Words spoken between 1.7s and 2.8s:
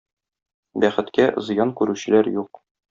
күрүчеләр юк.